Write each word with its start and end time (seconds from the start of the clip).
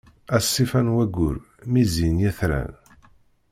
A 0.35 0.37
ṣṣifa 0.43 0.81
n 0.85 0.93
wayyur, 0.95 1.35
mi 1.71 1.83
zzin 1.91 2.15
yetran. 2.23 2.71